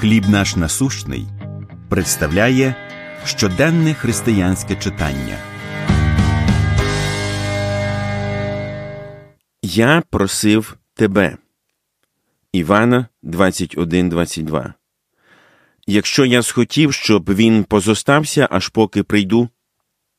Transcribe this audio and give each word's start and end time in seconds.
Хліб 0.00 0.28
наш 0.28 0.56
насущний 0.56 1.26
представляє 1.88 2.74
щоденне 3.24 3.94
християнське 3.94 4.76
читання. 4.76 5.38
Я 9.62 10.02
просив 10.10 10.76
тебе. 10.94 11.36
Івана 12.52 13.06
21.22 13.24 14.72
Якщо 15.86 16.24
я 16.24 16.42
схотів, 16.42 16.94
щоб 16.94 17.34
він 17.34 17.64
позостався, 17.64 18.48
аж 18.50 18.68
поки 18.68 19.02
прийду, 19.02 19.48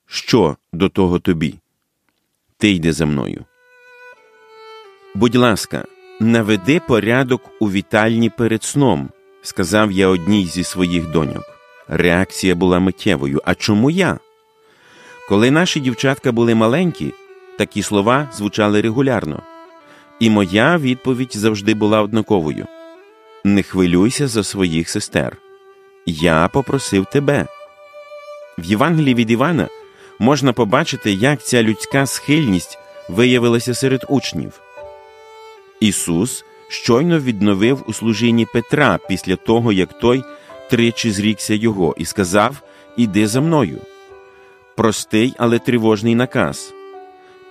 що 0.06 0.58
до 0.74 0.90
того 0.90 1.20
тобі? 1.20 1.56
Ти 2.58 2.72
йди 2.72 2.94
за 2.94 3.06
мною. 3.06 3.46
Будь 5.16 5.36
ласка, 5.36 5.86
наведи 6.20 6.80
порядок 6.88 7.42
у 7.60 7.72
вітальні 7.72 8.30
перед 8.30 8.64
сном, 8.64 9.10
сказав 9.42 9.92
я 9.92 10.08
одній 10.08 10.46
зі 10.46 10.64
своїх 10.64 11.08
доньок. 11.08 11.44
Реакція 11.88 12.56
була 12.56 12.80
миттєвою. 12.80 13.42
А 13.46 13.56
чому 13.56 13.92
я? 13.92 14.20
Коли 15.30 15.52
наші 15.52 15.80
дівчатка 15.80 16.32
були 16.32 16.56
маленькі, 16.56 17.14
такі 17.58 17.84
слова 17.84 18.30
звучали 18.34 18.82
регулярно. 18.82 19.44
І 20.20 20.30
моя 20.30 20.78
відповідь 20.78 21.36
завжди 21.36 21.74
була 21.74 22.02
однаковою: 22.02 22.68
Не 23.44 23.64
хвилюйся 23.64 24.28
за 24.28 24.44
своїх 24.44 24.90
сестер. 24.90 25.38
Я 26.06 26.48
попросив 26.48 27.06
тебе. 27.06 27.48
В 28.58 28.64
Євангелії 28.64 29.16
від 29.16 29.32
Івана 29.32 29.68
можна 30.20 30.54
побачити, 30.54 31.12
як 31.12 31.44
ця 31.44 31.64
людська 31.64 32.06
схильність 32.06 32.80
виявилася 33.10 33.74
серед 33.74 34.06
учнів. 34.10 34.62
Ісус 35.80 36.46
щойно 36.70 37.20
відновив 37.20 37.84
у 37.88 37.94
служінні 37.94 38.46
Петра 38.46 39.00
після 39.08 39.36
того, 39.36 39.72
як 39.72 40.00
той 40.00 40.24
тричі 40.70 41.12
зрікся 41.12 41.54
його, 41.54 41.96
і 41.98 42.06
сказав 42.06 42.62
Іди 42.98 43.28
за 43.28 43.42
мною. 43.42 43.78
Простий, 44.76 45.34
але 45.38 45.60
тривожний 45.60 46.16
наказ. 46.16 46.74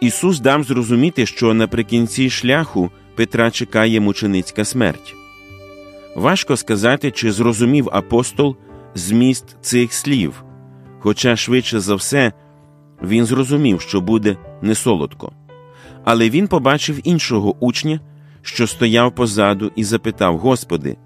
Ісус 0.01 0.41
дав 0.41 0.65
зрозуміти, 0.65 1.27
що 1.27 1.55
наприкінці 1.55 2.31
шляху 2.31 2.91
Петра 3.15 3.51
чекає 3.51 4.01
мученицька 4.01 4.65
смерть. 4.65 5.15
Важко 6.17 6.57
сказати, 6.57 7.11
чи 7.11 7.33
зрозумів 7.33 7.89
апостол 7.93 8.57
зміст 8.95 9.57
цих 9.61 9.93
слів, 9.93 10.45
хоча 11.01 11.37
швидше 11.37 11.81
за 11.81 11.95
все 11.95 12.33
він 13.03 13.25
зрозумів, 13.25 13.81
що 13.81 14.01
буде 14.01 14.37
не 14.63 14.75
солодко. 14.75 15.33
Але 16.05 16.31
він 16.31 16.49
побачив 16.49 17.01
іншого 17.05 17.57
учня, 17.61 18.01
що 18.49 18.67
стояв 18.67 19.15
позаду, 19.15 19.73
і 19.77 19.85
запитав 19.85 20.39
Господи, 20.39 20.97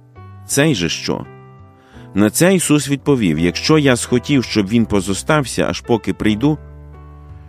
цей 0.46 0.74
же 0.74 0.88
що? 0.88 1.26
На 2.14 2.30
це 2.30 2.54
Ісус 2.54 2.88
відповів: 2.88 3.38
Якщо 3.38 3.78
я 3.78 3.96
схотів, 3.96 4.44
щоб 4.44 4.68
він 4.68 4.86
позостався, 4.86 5.66
аж 5.68 5.80
поки 5.80 6.12
прийду, 6.12 6.58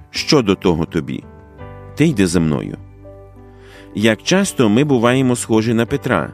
що 0.10 0.42
до 0.42 0.56
того 0.56 0.86
тобі? 0.86 1.24
Ти 1.96 2.06
йди 2.08 2.28
за 2.28 2.40
мною. 2.40 2.78
Як 3.96 4.24
часто 4.24 4.70
ми 4.70 4.84
буваємо 4.84 5.36
схожі 5.36 5.74
на 5.74 5.86
Петра, 5.86 6.34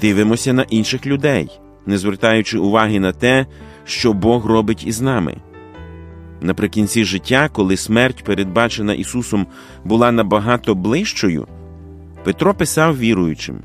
дивимося 0.00 0.52
на 0.52 0.62
інших 0.62 1.06
людей, 1.06 1.60
не 1.86 1.98
звертаючи 1.98 2.58
уваги 2.58 3.00
на 3.00 3.12
те, 3.12 3.46
що 3.84 4.12
Бог 4.12 4.46
робить 4.46 4.86
із 4.86 5.00
нами. 5.00 5.36
Наприкінці 6.40 7.04
життя, 7.04 7.48
коли 7.52 7.76
смерть, 7.76 8.24
передбачена 8.24 8.94
Ісусом, 8.94 9.46
була 9.84 10.12
набагато 10.12 10.74
ближчою, 10.74 11.46
Петро 12.26 12.54
писав 12.54 12.98
віруючим, 12.98 13.58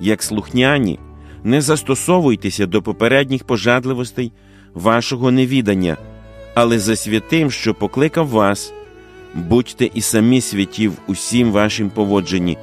як 0.00 0.22
слухняні, 0.22 0.98
не 1.44 1.60
застосовуйтеся 1.60 2.66
до 2.66 2.82
попередніх 2.82 3.44
пожадливостей 3.44 4.32
вашого 4.74 5.30
невідання, 5.30 5.96
але 6.54 6.78
за 6.78 6.96
святим, 6.96 7.50
що 7.50 7.74
покликав 7.74 8.28
вас, 8.28 8.72
будьте 9.34 9.90
і 9.94 10.00
самі 10.00 10.40
святі 10.40 10.88
в 10.88 10.92
усім 11.06 11.52
вашім 11.52 11.90
поводженні. 11.90 12.58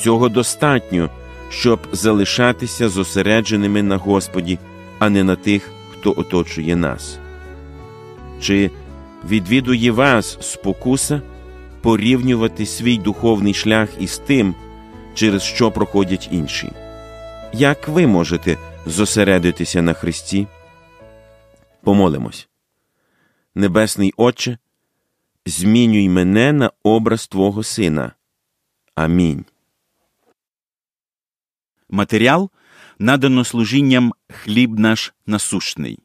Цього 0.00 0.28
достатньо, 0.28 1.10
щоб 1.50 1.80
залишатися 1.92 2.88
зосередженими 2.88 3.82
на 3.82 3.96
Господі, 3.96 4.58
а 4.98 5.10
не 5.10 5.24
на 5.24 5.36
тих, 5.36 5.70
хто 5.92 6.14
оточує 6.16 6.76
нас. 6.76 7.18
Чи 8.40 8.70
відвідує 9.28 9.90
вас 9.90 10.38
спокуса 10.40 11.22
порівнювати 11.84 12.66
свій 12.66 12.98
духовний 12.98 13.54
шлях 13.54 13.88
із 13.98 14.18
тим, 14.18 14.54
через 15.14 15.42
що 15.42 15.70
проходять 15.70 16.28
інші? 16.32 16.72
Як 17.52 17.88
ви 17.88 18.06
можете 18.06 18.58
зосередитися 18.86 19.82
на 19.82 19.92
Христі? 19.92 20.46
Помолимось. 21.82 22.48
Небесний 23.54 24.14
Отче, 24.16 24.58
змінюй 25.46 26.08
мене 26.08 26.52
на 26.52 26.70
образ 26.82 27.26
Твого 27.26 27.62
Сина. 27.62 28.12
Амінь. 28.94 29.44
Матеріал 31.88 32.50
надано 32.98 33.44
служінням 33.44 34.12
Хліб 34.28 34.78
наш 34.78 35.14
насущний. 35.26 35.98